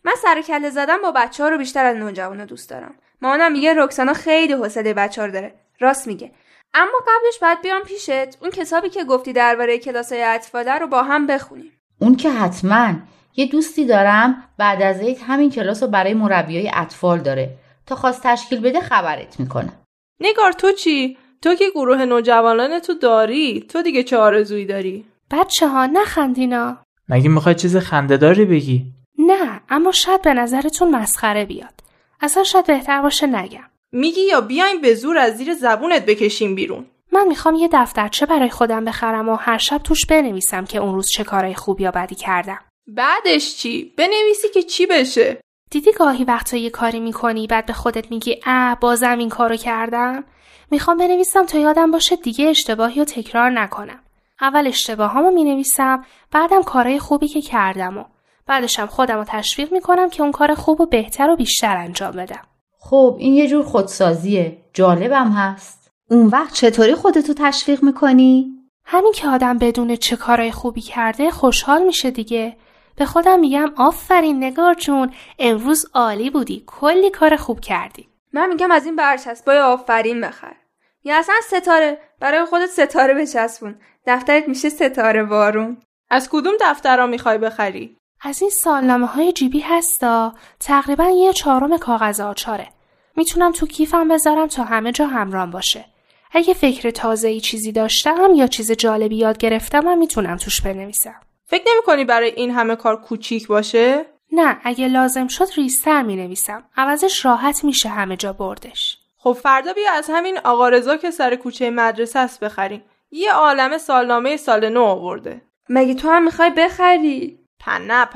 من 0.03 0.13
سر 0.21 0.41
کله 0.41 0.69
زدم 0.69 1.01
با 1.01 1.11
بچه 1.11 1.43
ها 1.43 1.49
رو 1.49 1.57
بیشتر 1.57 1.85
از 1.85 1.97
نوجوانا 1.97 2.45
دوست 2.45 2.69
دارم. 2.69 2.95
مامانم 3.21 3.51
میگه 3.51 3.73
رکسانا 3.73 4.13
خیلی 4.13 4.53
حوصله 4.53 4.93
بچه 4.93 5.21
ها 5.21 5.25
رو 5.25 5.33
داره. 5.33 5.53
راست 5.79 6.07
میگه. 6.07 6.31
اما 6.73 6.99
قبلش 7.07 7.39
باید 7.41 7.61
بیام 7.61 7.81
پیشت. 7.81 8.41
اون 8.41 8.51
کتابی 8.51 8.89
که 8.89 9.03
گفتی 9.03 9.33
درباره 9.33 9.77
کلاسای 9.77 10.23
اطفاله 10.23 10.73
رو 10.73 10.87
با 10.87 11.03
هم 11.03 11.27
بخونیم. 11.27 11.71
اون 11.99 12.15
که 12.15 12.31
حتما 12.31 12.93
یه 13.35 13.45
دوستی 13.45 13.85
دارم 13.85 14.43
بعد 14.57 14.81
از 14.81 14.99
عید 14.99 15.17
همین 15.27 15.51
کلاس 15.51 15.83
رو 15.83 15.89
برای 15.89 16.13
مربیای 16.13 16.71
اطفال 16.73 17.19
داره. 17.19 17.49
تا 17.85 17.95
خواست 17.95 18.23
تشکیل 18.23 18.61
بده 18.61 18.81
خبرت 18.81 19.39
می‌کنه 19.39 19.73
نگار 20.19 20.51
تو 20.51 20.71
چی؟ 20.71 21.17
تو 21.43 21.55
که 21.55 21.69
گروه 21.69 22.05
نوجوانان 22.05 22.79
تو 22.79 22.93
داری 22.93 23.65
تو 23.69 23.81
دیگه 23.81 24.03
چه 24.03 24.17
آرزویی 24.17 24.65
داری؟ 24.65 25.05
بچه 25.31 25.67
ها 25.67 25.85
نخندینا 25.85 26.77
مگه 27.09 27.29
می‌خوای 27.29 27.55
چیز 27.55 27.77
خندهداری 27.77 28.45
بگی؟ 28.45 28.85
نه 29.19 29.61
اما 29.69 29.91
شاید 29.91 30.21
به 30.21 30.33
نظرتون 30.33 30.95
مسخره 30.95 31.45
بیاد. 31.45 31.73
اصلا 32.21 32.43
شاید 32.43 32.65
بهتر 32.65 33.01
باشه 33.01 33.27
نگم. 33.27 33.63
میگی 33.91 34.21
یا 34.21 34.41
بیایم 34.41 34.81
به 34.81 34.95
زور 34.95 35.17
از 35.17 35.37
زیر 35.37 35.53
زبونت 35.53 36.05
بکشیم 36.05 36.55
بیرون. 36.55 36.85
من 37.11 37.27
می‌خوام 37.27 37.55
یه 37.55 37.69
دفترچه 37.73 38.25
برای 38.25 38.49
خودم 38.49 38.85
بخرم 38.85 39.29
و 39.29 39.35
هر 39.35 39.57
شب 39.57 39.77
توش 39.77 40.05
بنویسم 40.05 40.65
که 40.65 40.79
اون 40.79 40.95
روز 40.95 41.07
چه 41.13 41.23
کارهای 41.23 41.55
خوب 41.55 41.81
یا 41.81 41.91
بدی 41.91 42.15
کردم. 42.15 42.59
بعدش 42.87 43.55
چی؟ 43.55 43.93
بنویسی 43.97 44.47
که 44.53 44.63
چی 44.63 44.85
بشه؟ 44.85 45.37
دیدی 45.71 45.91
گاهی 45.91 46.23
وقتا 46.23 46.57
یه 46.57 46.69
کاری 46.69 46.99
می‌کنی 46.99 47.47
بعد 47.47 47.65
به 47.65 47.73
خودت 47.73 48.11
میگی 48.11 48.41
اه 48.45 48.77
بازم 48.79 49.17
این 49.17 49.29
کارو 49.29 49.55
کردم؟ 49.55 50.23
می‌خوام 50.71 50.97
بنویسم 50.97 51.45
تا 51.45 51.57
یادم 51.57 51.91
باشه 51.91 52.15
دیگه 52.15 52.45
اشتباهی 52.49 52.99
رو 52.99 53.05
تکرار 53.05 53.49
نکنم. 53.49 53.99
اول 54.41 54.67
اشتباهامو 54.67 55.31
می‌نویسم 55.31 56.05
بعدم 56.31 56.63
کارهای 56.63 56.99
خوبی 56.99 57.27
که 57.27 57.41
کردم 57.41 57.97
و 57.97 58.03
بعدشم 58.47 58.85
خودم 58.85 59.17
رو 59.17 59.23
تشویق 59.27 59.73
می‌کنم 59.73 60.09
که 60.09 60.23
اون 60.23 60.31
کار 60.31 60.55
خوب 60.55 60.81
و 60.81 60.85
بهتر 60.85 61.29
و 61.29 61.35
بیشتر 61.35 61.77
انجام 61.77 62.11
بدم. 62.11 62.41
خب 62.79 63.15
این 63.19 63.33
یه 63.33 63.47
جور 63.47 63.63
خودسازیه. 63.63 64.57
جالبم 64.73 65.31
هست. 65.31 65.91
اون 66.11 66.27
وقت 66.27 66.53
چطوری 66.53 66.95
خودتو 66.95 67.33
تشویق 67.33 67.83
می‌کنی؟ 67.83 68.47
همین 68.85 69.11
که 69.11 69.27
آدم 69.27 69.57
بدون 69.57 69.95
چه 69.95 70.15
کارهای 70.15 70.51
خوبی 70.51 70.81
کرده 70.81 71.31
خوشحال 71.31 71.83
میشه 71.83 72.11
دیگه. 72.11 72.57
به 72.95 73.05
خودم 73.05 73.39
میگم 73.39 73.73
آفرین 73.77 74.43
نگار 74.43 74.73
جون 74.73 75.11
امروز 75.39 75.85
عالی 75.93 76.29
بودی. 76.29 76.63
کلی 76.67 77.09
کار 77.09 77.35
خوب 77.35 77.59
کردی. 77.59 78.07
من 78.33 78.49
میگم 78.49 78.71
از 78.71 78.85
این 78.85 78.95
برچسبای 78.95 79.57
آفرین 79.57 80.21
بخر. 80.21 80.55
یا 81.03 81.17
اصلا 81.17 81.35
ستاره 81.47 81.97
برای 82.19 82.45
خودت 82.45 82.69
ستاره 82.69 83.13
بچسبون. 83.13 83.75
دفترت 84.07 84.47
میشه 84.47 84.69
ستاره 84.69 85.23
بارون 85.23 85.77
از 86.09 86.29
کدوم 86.29 86.53
دفترها 86.61 87.07
می‌خوای 87.07 87.37
بخری؟ 87.37 87.97
از 88.21 88.41
این 88.41 88.51
سالنامه 88.51 89.05
های 89.05 89.31
جیبی 89.31 89.59
هستا. 89.59 90.33
تقریبا 90.59 91.09
یه 91.09 91.33
چهارم 91.33 91.77
کاغذ 91.77 92.19
آچاره. 92.19 92.67
می‌تونم 93.15 93.51
تو 93.51 93.67
کیفم 93.67 94.07
بذارم 94.07 94.47
تا 94.47 94.63
همه 94.63 94.91
جا 94.91 95.07
همرام 95.07 95.51
باشه. 95.51 95.85
اگه 96.31 96.53
فکر 96.53 96.89
تازه 96.89 97.27
ای 97.27 97.39
چیزی 97.39 97.71
داشتم 97.71 98.31
یا 98.35 98.47
چیز 98.47 98.71
جالبی 98.71 99.15
یاد 99.15 99.37
گرفتم 99.37 99.87
هم 99.87 99.97
می‌تونم 99.97 100.37
توش 100.37 100.61
بنویسم. 100.61 101.19
فکر 101.45 101.63
نمی 101.73 101.81
کنی 101.85 102.05
برای 102.05 102.29
این 102.29 102.51
همه 102.51 102.75
کار 102.75 103.01
کوچیک 103.01 103.47
باشه؟ 103.47 104.05
نه 104.35 104.57
اگه 104.63 104.87
لازم 104.87 105.27
شد 105.27 105.47
ریستر 105.57 106.01
می 106.01 106.15
نویسم 106.15 106.63
عوضش 106.77 107.25
راحت 107.25 107.63
میشه 107.63 107.89
همه 107.89 108.15
جا 108.17 108.33
بردش. 108.33 108.97
خب 109.17 109.33
فردا 109.33 109.73
بیا 109.73 109.91
از 109.91 110.09
همین 110.09 110.37
آقا 110.43 110.69
رضا 110.69 110.97
که 110.97 111.11
سر 111.11 111.35
کوچه 111.35 111.69
مدرسه 111.69 112.19
است 112.19 112.39
بخریم. 112.39 112.83
یه 113.11 113.33
عالم 113.33 113.77
سالنامه 113.77 114.37
سال 114.37 114.69
نو 114.69 114.81
آورده. 114.81 115.41
مگه 115.69 115.93
تو 115.93 116.09
هم 116.09 116.23
می‌خوای 116.23 116.49
بخری؟ 116.49 117.39
پن 117.59 117.81
نه 117.81 118.09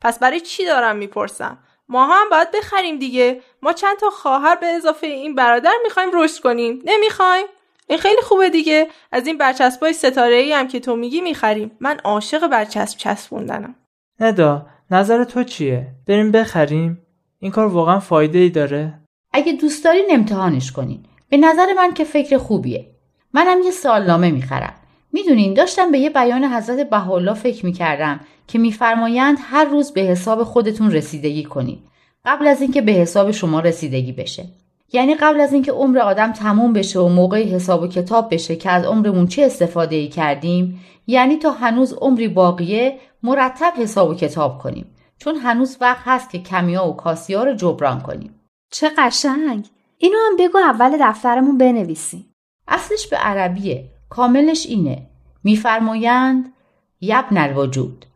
پس 0.00 0.18
برای 0.18 0.40
چی 0.40 0.64
دارم 0.64 0.96
می‌پرسم؟ 0.96 1.58
ما 1.88 2.06
هم 2.06 2.28
باید 2.30 2.50
بخریم 2.50 2.98
دیگه. 2.98 3.42
ما 3.62 3.72
چند 3.72 3.96
تا 3.96 4.10
خواهر 4.10 4.56
به 4.56 4.66
اضافه 4.66 5.06
این 5.06 5.34
برادر 5.34 5.74
می‌خوایم 5.84 6.10
رشد 6.12 6.42
کنیم. 6.42 6.82
نمی‌خوایم؟ 6.84 7.46
این 7.86 7.98
خیلی 7.98 8.22
خوبه 8.22 8.50
دیگه. 8.50 8.88
از 9.12 9.26
این 9.26 9.38
برچسبای 9.38 9.92
ستاره 9.92 10.36
ای 10.36 10.52
هم 10.52 10.68
که 10.68 10.80
تو 10.80 10.96
میگی 10.96 11.20
می‌خریم. 11.20 11.76
من 11.80 11.98
عاشق 12.04 12.46
برچسب 12.46 12.98
چسبوندنم. 12.98 13.74
ندا 14.20 14.66
نظر 14.90 15.24
تو 15.24 15.44
چیه؟ 15.44 15.86
بریم 16.06 16.32
بخریم. 16.32 16.98
این 17.38 17.50
کار 17.50 17.66
واقعا 17.66 18.00
فایده 18.00 18.38
ای 18.38 18.50
داره؟ 18.50 19.00
اگه 19.32 19.52
دوست 19.52 19.84
دارین 19.84 20.06
امتحانش 20.10 20.72
کنین. 20.72 21.02
به 21.28 21.36
نظر 21.36 21.66
من 21.76 21.94
که 21.94 22.04
فکر 22.04 22.38
خوبیه. 22.38 22.86
منم 23.32 23.62
یه 23.64 23.70
سالنامه 23.70 24.30
می‌خرم. 24.30 24.74
می‌دونین 25.12 25.54
داشتم 25.54 25.92
به 25.92 25.98
یه 25.98 26.10
بیان 26.10 26.44
حضرت 26.44 26.90
بهاءالله 26.90 27.34
فکر 27.34 27.66
می‌کردم 27.66 28.20
که 28.46 28.58
میفرمایند 28.58 29.38
هر 29.40 29.64
روز 29.64 29.92
به 29.92 30.00
حساب 30.00 30.42
خودتون 30.42 30.90
رسیدگی 30.90 31.44
کنید 31.44 31.78
قبل 32.24 32.46
از 32.46 32.62
اینکه 32.62 32.82
به 32.82 32.92
حساب 32.92 33.30
شما 33.30 33.60
رسیدگی 33.60 34.12
بشه. 34.12 34.44
یعنی 34.92 35.14
قبل 35.14 35.40
از 35.40 35.52
اینکه 35.52 35.72
عمر 35.72 35.98
آدم 35.98 36.32
تموم 36.32 36.72
بشه 36.72 37.00
و 37.00 37.08
موقع 37.08 37.42
حساب 37.42 37.82
و 37.82 37.86
کتاب 37.86 38.34
بشه 38.34 38.56
که 38.56 38.70
از 38.70 38.84
عمرمون 38.84 39.26
چه 39.26 39.42
استفاده 39.44 39.96
ای 39.96 40.08
کردیم 40.08 40.80
یعنی 41.06 41.36
تا 41.36 41.50
هنوز 41.50 41.92
عمری 41.92 42.28
باقیه 42.28 42.98
مرتب 43.22 43.72
حساب 43.76 44.10
و 44.10 44.14
کتاب 44.14 44.58
کنیم. 44.58 44.94
چون 45.18 45.34
هنوز 45.34 45.76
وقت 45.80 46.02
هست 46.04 46.30
که 46.30 46.38
کمیا 46.38 46.86
و 46.88 46.96
کاسیا 46.96 47.44
رو 47.44 47.54
جبران 47.54 48.00
کنیم. 48.00 48.40
چه 48.70 48.90
قشنگ! 48.98 49.66
اینو 49.98 50.18
هم 50.26 50.36
بگو 50.36 50.58
اول 50.58 50.98
دفترمون 51.00 51.58
بنویسیم. 51.58 52.34
اصلش 52.68 53.06
به 53.06 53.16
عربیه. 53.16 53.84
کاملش 54.08 54.66
اینه. 54.66 55.06
میفرمایند 55.44 56.52
یبن 57.00 57.38
الوجود 57.38 58.06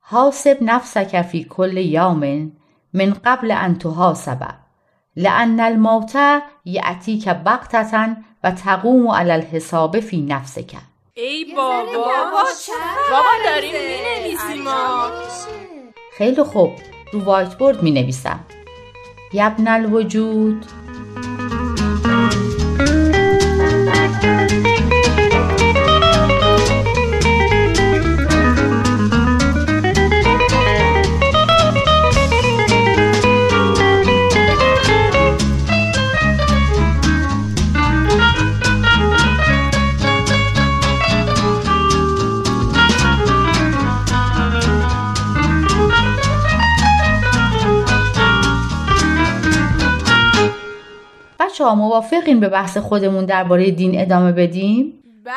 حاسب 0.00 0.58
نفسک 0.60 1.22
فی 1.22 1.44
کل 1.44 1.76
یوم 1.76 2.52
من 2.94 3.16
قبل 3.24 3.50
ان 3.50 3.78
تحاسب 3.78 4.42
لان 5.18 5.60
الموت 5.60 6.12
یعتیک 6.64 7.28
بغتتا 7.28 8.06
و 8.44 8.50
تقوم 8.50 9.08
علی 9.08 9.30
الحساب 9.30 10.00
فی 10.00 10.20
نفسک. 10.20 10.76
ای 11.14 11.54
بابا 11.56 11.84
بابا 13.10 13.28
داریم 13.44 13.72
می 13.72 14.64
خیلی 16.18 16.42
خوب. 16.42 16.70
رو 17.12 17.24
وایت 17.24 17.54
بورد 17.54 17.82
می 17.82 17.90
نویسم 17.90 18.40
یبن 19.32 19.68
الوجود. 19.68 20.64
بچه 51.68 51.74
ها 51.74 51.74
موافقین 51.74 52.40
به 52.40 52.48
بحث 52.48 52.76
خودمون 52.76 53.24
درباره 53.24 53.70
دین 53.70 54.00
ادامه 54.00 54.32
بدیم؟ 54.32 55.02
بله! 55.24 55.34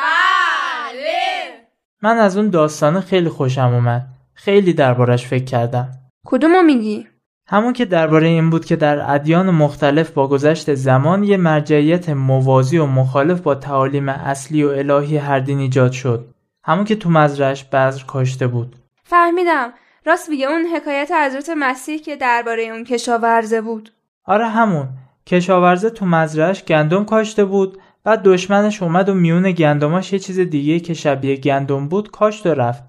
من 2.02 2.18
از 2.18 2.36
اون 2.36 2.50
داستان 2.50 3.00
خیلی 3.00 3.28
خوشم 3.28 3.74
اومد. 3.74 4.06
خیلی 4.34 4.72
دربارش 4.72 5.26
فکر 5.26 5.44
کردم. 5.44 5.90
کدومو 6.26 6.62
میگی؟ 6.62 7.06
همون 7.46 7.72
که 7.72 7.84
درباره 7.84 8.26
این 8.26 8.50
بود 8.50 8.64
که 8.64 8.76
در 8.76 9.14
ادیان 9.14 9.50
مختلف 9.50 10.10
با 10.10 10.28
گذشت 10.28 10.74
زمان 10.74 11.24
یه 11.24 11.36
مرجعیت 11.36 12.08
موازی 12.08 12.78
و 12.78 12.86
مخالف 12.86 13.40
با 13.40 13.54
تعالیم 13.54 14.08
اصلی 14.08 14.64
و 14.64 14.68
الهی 14.68 15.16
هر 15.16 15.38
دین 15.38 15.58
ایجاد 15.58 15.92
شد. 15.92 16.24
همون 16.64 16.84
که 16.84 16.96
تو 16.96 17.10
مزرعش 17.10 17.64
بذر 17.64 18.04
کاشته 18.04 18.46
بود. 18.46 18.76
فهمیدم. 19.04 19.72
راست 20.06 20.28
میگه 20.28 20.46
اون 20.46 20.66
حکایت 20.76 21.10
حضرت 21.12 21.50
مسیح 21.58 21.98
که 22.02 22.16
درباره 22.16 22.62
اون 22.62 22.84
کشاورزه 22.84 23.60
بود. 23.60 23.90
آره 24.24 24.48
همون. 24.48 24.88
کشاورزه 25.26 25.90
تو 25.90 26.06
مزرعش 26.06 26.64
گندم 26.64 27.04
کاشته 27.04 27.44
بود 27.44 27.78
بعد 28.04 28.22
دشمنش 28.22 28.82
اومد 28.82 29.08
و 29.08 29.14
میون 29.14 29.50
گندماش 29.50 30.12
یه 30.12 30.18
چیز 30.18 30.40
دیگه 30.40 30.80
که 30.80 30.94
شبیه 30.94 31.36
گندم 31.36 31.88
بود 31.88 32.10
کاشت 32.10 32.46
و 32.46 32.54
رفت. 32.54 32.84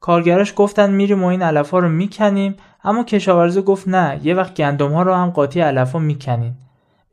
کارگراش 0.00 0.52
گفتن 0.56 0.90
میریم 0.90 1.24
و 1.24 1.26
این 1.26 1.42
علفا 1.42 1.78
رو 1.78 1.88
می‌کنیم 1.88 2.54
اما 2.84 3.04
کشاورزه 3.04 3.62
گفت 3.62 3.88
نه 3.88 4.20
یه 4.22 4.34
وقت 4.34 4.54
گندم 4.54 4.92
ها 4.92 5.02
رو 5.02 5.14
هم 5.14 5.30
قاطی 5.30 5.60
علفا 5.60 5.98
می‌کنین. 5.98 6.54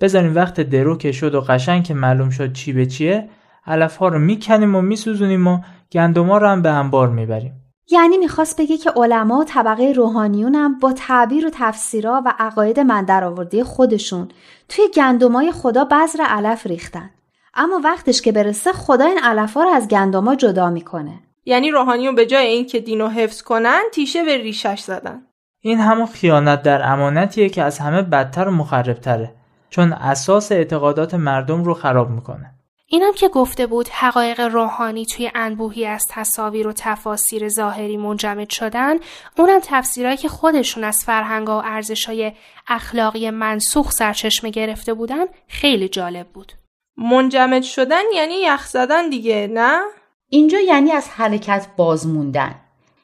بذاریم 0.01 0.35
وقت 0.35 0.61
درو 0.61 0.97
که 0.97 1.11
شد 1.11 1.35
و 1.35 1.41
قشنگ 1.41 1.83
که 1.83 1.93
معلوم 1.93 2.29
شد 2.29 2.53
چی 2.53 2.73
به 2.73 2.85
چیه 2.85 3.29
علف 3.67 3.97
رو 3.97 4.19
می‌کنیم 4.19 4.75
و 4.75 4.81
میسوزونیم 4.81 5.47
و 5.47 5.59
گندم 5.91 6.27
ها 6.27 6.37
رو 6.37 6.47
هم 6.47 6.61
به 6.61 6.69
انبار 6.69 7.09
می‌بریم. 7.09 7.60
یعنی 7.89 8.17
می‌خواست 8.17 8.61
بگه 8.61 8.77
که 8.77 8.89
علما 8.89 9.39
و 9.39 9.43
طبقه 9.43 9.93
روحانیونم 9.95 10.79
با 10.79 10.93
تعبیر 10.93 11.47
و 11.47 11.49
تفسیرا 11.53 12.21
و 12.25 12.33
عقاید 12.39 12.79
من 12.79 13.05
درآورده 13.05 13.63
خودشون. 13.63 14.29
توی 14.69 14.85
گندمای 14.95 15.51
خدا 15.51 15.85
بذر 15.85 16.23
علف 16.23 16.67
ریختن. 16.67 17.09
اما 17.53 17.81
وقتش 17.83 18.21
که 18.21 18.31
برسه 18.31 18.73
خدا 18.73 19.05
این 19.05 19.19
علفا 19.23 19.63
رو 19.63 19.69
از 19.69 19.87
گندما 19.87 20.35
جدا 20.35 20.69
می‌کنه. 20.69 21.19
یعنی 21.45 21.71
روحانیون 21.71 22.15
به 22.15 22.25
جای 22.25 22.47
اینکه 22.47 22.79
دینو 22.79 23.07
حفظ 23.07 23.41
کنن 23.41 23.81
تیشه 23.93 24.23
به 24.23 24.37
ریشش 24.37 24.79
زدن. 24.79 25.21
این 25.59 25.79
همون 25.79 26.05
خیانت 26.05 26.61
در 26.61 26.91
امانتیه 26.91 27.49
که 27.49 27.63
از 27.63 27.79
همه 27.79 28.01
بدتر 28.01 28.47
و 28.47 28.51
مخربتره 28.51 29.33
چون 29.69 29.93
اساس 29.93 30.51
اعتقادات 30.51 31.13
مردم 31.13 31.63
رو 31.63 31.73
خراب 31.73 32.09
می‌کنه. 32.09 32.53
اینم 32.93 33.13
که 33.13 33.27
گفته 33.27 33.67
بود 33.67 33.89
حقایق 33.89 34.39
روحانی 34.39 35.05
توی 35.05 35.31
انبوهی 35.35 35.85
از 35.85 36.05
تصاویر 36.09 36.67
و 36.67 36.73
تفاسیر 36.75 37.49
ظاهری 37.49 37.97
منجمد 37.97 38.49
شدن 38.49 38.95
اونم 39.37 39.59
تفسیرهایی 39.63 40.17
که 40.17 40.29
خودشون 40.29 40.83
از 40.83 41.03
فرهنگا 41.03 41.59
و 41.59 41.63
ارزشهای 41.65 42.31
اخلاقی 42.67 43.29
منسوخ 43.29 43.91
سرچشمه 43.91 44.49
گرفته 44.49 44.93
بودن 44.93 45.25
خیلی 45.47 45.89
جالب 45.89 46.27
بود. 46.27 46.51
منجمد 46.97 47.63
شدن 47.63 48.01
یعنی 48.15 48.33
یخ 48.33 48.67
زدن 48.67 49.09
دیگه 49.09 49.49
نه؟ 49.53 49.81
اینجا 50.29 50.59
یعنی 50.59 50.91
از 50.91 51.09
حرکت 51.09 51.67
باز 51.77 52.07
موندن. 52.07 52.55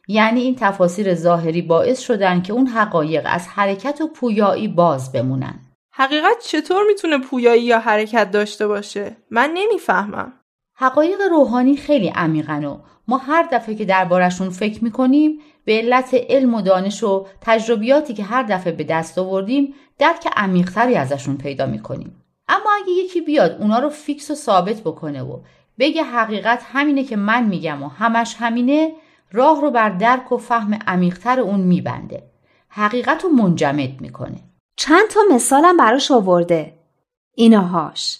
یعنی 0.07 0.41
این 0.41 0.55
تفاسیر 0.55 1.15
ظاهری 1.15 1.61
باعث 1.61 1.99
شدن 1.99 2.41
که 2.41 2.53
اون 2.53 2.67
حقایق 2.67 3.23
از 3.25 3.47
حرکت 3.47 4.01
و 4.01 4.07
پویایی 4.07 4.67
باز 4.67 5.11
بمونن. 5.11 5.66
حقیقت 5.99 6.39
چطور 6.39 6.83
می‌تونه 6.87 7.17
پویایی 7.17 7.63
یا 7.63 7.79
حرکت 7.79 8.31
داشته 8.31 8.67
باشه؟ 8.67 9.17
من 9.31 9.51
نمی‌فهمم. 9.53 10.33
حقایق 10.73 11.21
روحانی 11.29 11.77
خیلی 11.77 12.07
عمیقن 12.07 12.65
و 12.65 12.79
ما 13.07 13.17
هر 13.17 13.47
دفعه 13.51 13.75
که 13.75 13.85
دربارشون 13.85 14.49
فکر 14.49 14.83
می‌کنیم 14.83 15.39
به 15.65 15.77
علت 15.77 16.13
علم 16.13 16.53
و 16.53 16.61
دانش 16.61 17.03
و 17.03 17.27
تجربیاتی 17.41 18.13
که 18.13 18.23
هر 18.23 18.43
دفعه 18.43 18.73
به 18.73 18.83
دست 18.83 19.17
آوردیم 19.17 19.73
درک 19.99 20.27
عمیقتری 20.35 20.95
ازشون 20.95 21.37
پیدا 21.37 21.65
می‌کنیم. 21.65 22.23
اما 22.47 22.69
اگه 22.83 22.91
یکی 22.91 23.21
بیاد 23.21 23.61
اونا 23.61 23.79
رو 23.79 23.89
فیکس 23.89 24.31
و 24.31 24.35
ثابت 24.35 24.81
بکنه 24.81 25.23
و 25.23 25.39
بگه 25.79 26.03
حقیقت 26.03 26.63
همینه 26.73 27.03
که 27.03 27.15
من 27.15 27.43
میگم 27.43 27.83
و 27.83 27.87
همش 27.87 28.35
همینه 28.39 28.91
راه 29.31 29.61
رو 29.61 29.71
بر 29.71 29.89
درک 29.89 30.31
و 30.31 30.37
فهم 30.37 30.79
عمیقتر 30.87 31.39
اون 31.39 31.59
میبنده. 31.59 32.23
حقیقت 32.69 33.23
رو 33.23 33.29
منجمد 33.29 34.01
می‌کنه. 34.01 34.37
چند 34.77 35.07
تا 35.09 35.19
مثالم 35.31 35.77
براش 35.77 36.11
آورده. 36.11 36.73
ایناهاش. 37.35 38.19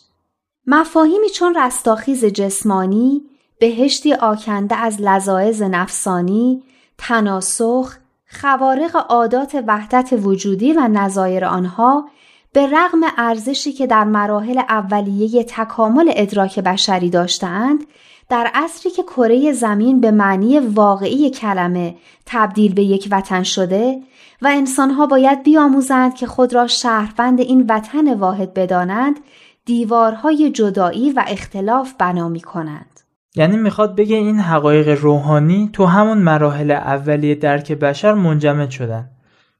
مفاهیمی 0.67 1.29
چون 1.29 1.55
رستاخیز 1.55 2.25
جسمانی، 2.25 3.21
بهشتی 3.59 4.13
آکنده 4.13 4.75
از 4.75 5.01
لذاعز 5.01 5.61
نفسانی، 5.61 6.63
تناسخ، 6.97 7.97
خوارق 8.41 9.05
عادات 9.09 9.63
وحدت 9.67 10.09
وجودی 10.23 10.73
و 10.73 10.87
نظایر 10.87 11.45
آنها 11.45 12.09
به 12.53 12.67
رغم 12.67 13.01
ارزشی 13.17 13.73
که 13.73 13.87
در 13.87 14.03
مراحل 14.03 14.57
اولیه 14.57 15.43
تکامل 15.43 16.11
ادراک 16.15 16.59
بشری 16.59 17.09
داشتند 17.09 17.83
در 18.29 18.51
عصری 18.53 18.91
که 18.91 19.03
کره 19.03 19.51
زمین 19.51 20.01
به 20.01 20.11
معنی 20.11 20.59
واقعی 20.59 21.29
کلمه 21.29 21.95
تبدیل 22.25 22.73
به 22.73 22.83
یک 22.83 23.07
وطن 23.11 23.43
شده 23.43 23.99
و 24.41 24.47
انسانها 24.47 25.07
باید 25.07 25.43
بیاموزند 25.43 26.15
که 26.15 26.27
خود 26.27 26.53
را 26.53 26.67
شهروند 26.67 27.39
این 27.39 27.65
وطن 27.69 28.13
واحد 28.13 28.53
بدانند 28.53 29.19
دیوارهای 29.65 30.51
جدایی 30.51 31.11
و 31.11 31.23
اختلاف 31.27 31.93
بنا 31.99 32.29
می 32.29 32.41
کنند. 32.41 32.99
یعنی 33.35 33.57
می‌خواد 33.57 33.95
بگه 33.95 34.15
این 34.15 34.39
حقایق 34.39 35.01
روحانی 35.01 35.69
تو 35.73 35.85
همون 35.85 36.17
مراحل 36.17 36.71
اولیه 36.71 37.35
درک 37.35 37.71
بشر 37.71 38.13
منجمد 38.13 38.69
شدن. 38.69 39.09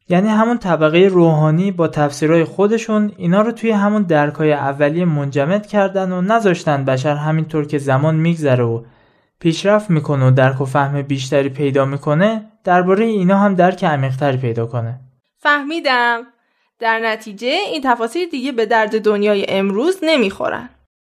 یعنی 0.09 0.27
همون 0.29 0.57
طبقه 0.57 0.99
روحانی 0.99 1.71
با 1.71 1.87
تفسیرهای 1.87 2.43
خودشون 2.43 3.11
اینا 3.17 3.41
رو 3.41 3.51
توی 3.51 3.71
همون 3.71 4.03
درکای 4.03 4.53
اولیه 4.53 5.05
منجمد 5.05 5.67
کردن 5.67 6.11
و 6.11 6.21
نذاشتن 6.21 6.85
بشر 6.85 7.15
همینطور 7.15 7.67
که 7.67 7.77
زمان 7.77 8.15
میگذره 8.15 8.63
و 8.63 8.83
پیشرفت 9.39 9.89
می‌کنه 9.89 10.27
و 10.27 10.31
درک 10.31 10.61
و 10.61 10.65
فهم 10.65 11.01
بیشتری 11.01 11.49
پیدا 11.49 11.85
می‌کنه 11.85 12.51
درباره 12.63 13.05
اینا 13.05 13.37
هم 13.37 13.55
درک 13.55 13.83
عمیقتری 13.83 14.37
پیدا 14.37 14.65
کنه. 14.65 14.99
فهمیدم. 15.37 16.21
در 16.79 16.99
نتیجه 16.99 17.47
این 17.47 17.81
تفاصیل 17.83 18.29
دیگه 18.29 18.51
به 18.51 18.65
درد 18.65 19.01
دنیای 19.01 19.45
امروز 19.49 19.99
نمی‌خورن. 20.03 20.69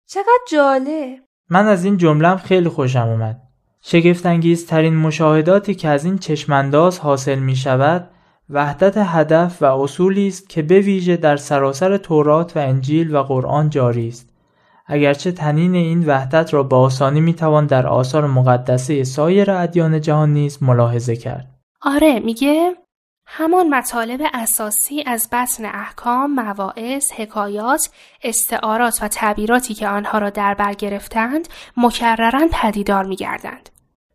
چقدر 0.09 0.39
جالب. 0.51 1.19
من 1.49 1.67
از 1.67 1.85
این 1.85 1.97
جملم 1.97 2.37
خیلی 2.37 2.69
خوشم 2.69 3.07
اومد. 3.07 3.41
شگفتانگیز 3.81 4.67
ترین 4.67 4.95
مشاهداتی 4.95 5.75
که 5.75 5.89
از 5.89 6.05
این 6.05 6.17
چشمانداز 6.17 6.99
حاصل 6.99 7.39
می 7.39 7.55
شود 7.55 8.09
وحدت 8.49 8.97
هدف 8.97 9.61
و 9.61 9.65
اصولی 9.65 10.27
است 10.27 10.49
که 10.49 10.61
به 10.61 10.79
ویژه 10.79 11.17
در 11.17 11.37
سراسر 11.37 11.97
تورات 11.97 12.57
و 12.57 12.59
انجیل 12.59 13.15
و 13.15 13.23
قرآن 13.23 13.69
جاری 13.69 14.07
است 14.07 14.29
اگرچه 14.85 15.31
تنین 15.31 15.75
این 15.75 16.05
وحدت 16.05 16.53
را 16.53 16.63
با 16.63 16.79
آسانی 16.79 17.21
می‌توان 17.21 17.65
در 17.65 17.87
آثار 17.87 18.27
مقدسه 18.27 19.03
سایر 19.03 19.51
ادیان 19.51 20.01
جهان 20.01 20.33
نیز 20.33 20.63
ملاحظه 20.63 21.15
کرد 21.15 21.47
آره 21.81 22.19
میگه 22.19 22.75
همان 23.29 23.69
مطالب 23.69 24.21
اساسی 24.33 25.03
از 25.07 25.29
بطن 25.31 25.65
احکام، 25.65 26.33
مواعظ، 26.33 27.11
حکایات، 27.17 27.89
استعارات 28.23 28.99
و 29.03 29.07
تعبیراتی 29.07 29.73
که 29.73 29.87
آنها 29.87 30.17
را 30.17 30.29
در 30.29 30.53
بر 30.53 30.73
گرفتند 30.73 31.47
مکررن 31.77 32.47
پدیدار 32.51 33.05
میگردند. 33.05 33.69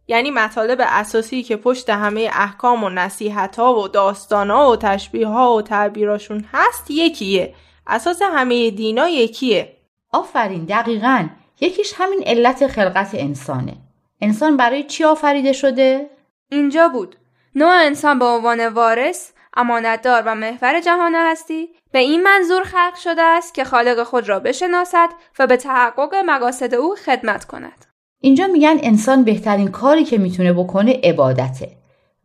یعنی 0.07 0.31
مطالب 0.31 0.79
اساسی 0.81 1.43
که 1.43 1.57
پشت 1.57 1.91
همه 1.91 2.31
احکام 2.33 2.85
و 2.85 2.89
نصیحت 2.89 3.57
ها 3.57 3.75
و 3.75 3.89
داستان 3.89 4.51
ها 4.51 4.71
و 4.71 4.77
تشبیه 4.77 5.27
ها 5.27 5.55
و 5.55 5.63
تعبیراشون 5.63 6.45
هست 6.53 6.91
یکیه. 6.91 7.55
اساس 7.87 8.23
همه 8.23 8.71
دینا 8.71 9.09
یکیه. 9.09 9.77
آفرین 10.13 10.65
دقیقا 10.65 11.29
یکیش 11.61 11.93
همین 11.97 12.23
علت 12.27 12.67
خلقت 12.67 13.11
انسانه. 13.15 13.77
انسان 14.21 14.57
برای 14.57 14.83
چی 14.83 15.05
آفریده 15.05 15.53
شده؟ 15.53 16.11
اینجا 16.49 16.89
بود. 16.89 17.17
نوع 17.55 17.73
انسان 17.73 18.19
به 18.19 18.25
عنوان 18.25 18.69
وارث، 18.69 19.31
امانتدار 19.57 20.23
و 20.27 20.35
محور 20.35 20.81
جهان 20.81 21.15
هستی 21.15 21.69
به 21.93 21.99
این 21.99 22.23
منظور 22.23 22.63
خلق 22.63 22.95
شده 22.95 23.23
است 23.23 23.55
که 23.55 23.65
خالق 23.65 24.03
خود 24.03 24.29
را 24.29 24.41
بشناسد 24.41 25.09
و 25.39 25.47
به 25.47 25.57
تحقق 25.57 26.15
مقاصد 26.15 26.75
او 26.75 26.97
خدمت 26.97 27.45
کند. 27.45 27.92
اینجا 28.25 28.47
میگن 28.47 28.77
انسان 28.83 29.25
بهترین 29.25 29.69
کاری 29.69 30.05
که 30.05 30.19
می‌تونه 30.19 30.53
بکنه 30.53 31.01
عبادته. 31.05 31.69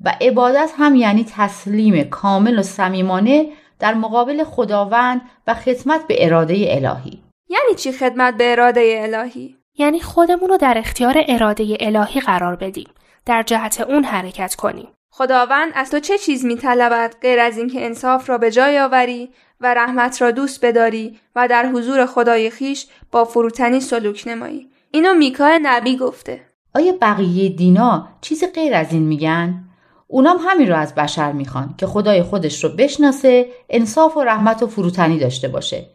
و 0.06 0.14
عبادت 0.22 0.72
هم 0.78 0.96
یعنی 0.96 1.26
تسلیم 1.36 2.04
کامل 2.04 2.60
و 2.60 2.64
صمیمانه 2.64 3.46
در 3.80 3.94
مقابل 3.94 4.44
خداوند 4.44 5.22
و 5.48 5.54
خدمت 5.54 6.08
به 6.08 6.26
اراده 6.26 6.54
الهی. 6.68 7.24
یعنی 7.50 7.76
چی 7.78 7.92
خدمت 7.92 8.38
به 8.38 8.52
اراده 8.52 8.96
الهی؟ 8.98 9.56
یعنی 9.78 10.00
خودمون 10.00 10.50
رو 10.50 10.58
در 10.58 10.78
اختیار 10.78 11.24
اراده 11.28 11.78
الهی 11.80 12.20
قرار 12.22 12.56
بدیم. 12.56 12.90
در 13.26 13.44
جهت 13.44 13.82
اون 13.82 14.04
حرکت 14.04 14.56
کنیم. 14.56 14.88
خداوند 15.12 15.72
از 15.76 15.92
تو 15.92 16.00
چه 16.00 16.18
چیز 16.18 16.46
میطلبد 16.46 17.16
غیر 17.22 17.40
از 17.40 17.58
اینکه 17.58 17.86
انصاف 17.86 18.30
را 18.30 18.38
به 18.38 18.52
جای 18.52 18.80
آوری 18.80 19.30
و 19.62 19.74
رحمت 19.74 20.22
را 20.22 20.32
دوست 20.32 20.66
بداری 20.66 21.20
و 21.36 21.48
در 21.48 21.66
حضور 21.66 22.06
خدای 22.06 22.50
خیش 22.50 22.88
با 23.12 23.26
فروتنی 23.26 23.80
سلوک 23.80 24.24
نمایی؟ 24.28 24.70
اینو 24.92 25.14
میکا 25.14 25.60
نبی 25.62 25.98
گفته. 25.98 26.42
آیا 26.76 26.94
بقیه 27.02 27.50
دینا 27.50 28.08
چیز 28.22 28.44
غیر 28.56 28.74
از 28.74 28.94
این 28.94 29.04
میگن؟ 29.04 29.64
اونام 30.08 30.38
همین 30.42 30.70
رو 30.70 30.76
از 30.76 30.96
بشر 30.96 31.32
می‌خوان 31.32 31.76
که 31.78 31.88
خدای 31.88 32.24
خودش 32.24 32.64
رو 32.64 32.70
بشناسه 32.70 33.50
انصاف 33.70 34.18
و 34.18 34.24
رحمت 34.24 34.64
و 34.64 34.68
فروتنی 34.68 35.20
داشته 35.20 35.48
باشه. 35.48 35.86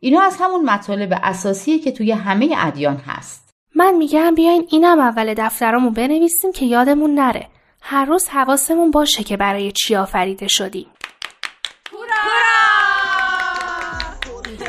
اینا 0.00 0.20
از 0.20 0.36
همون 0.40 0.64
مطالب 0.64 1.20
اساسیه 1.22 1.78
که 1.78 1.92
توی 1.92 2.12
همه 2.12 2.54
ادیان 2.58 2.96
هست. 2.96 3.54
من 3.74 3.94
میگم 3.94 4.34
بیاین 4.34 4.66
اینم 4.70 4.98
اول 4.98 5.34
دفترامون 5.34 5.92
بنویسیم 5.92 6.52
که 6.52 6.66
یادمون 6.66 7.14
نره. 7.14 7.46
هر 7.82 8.04
روز 8.04 8.28
حواسمون 8.28 8.90
باشه 8.90 9.24
که 9.24 9.36
برای 9.36 9.72
چی 9.72 9.96
آفریده 9.96 10.48
شدیم. 10.48 10.86